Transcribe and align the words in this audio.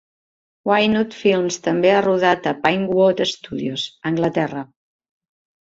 WingNut 0.69 1.17
Films 1.17 1.59
també 1.67 1.91
ha 1.97 2.01
rodat 2.07 2.49
a 2.53 2.55
Pinewood 2.63 3.21
Studios, 3.33 3.87
Anglaterra. 4.13 4.69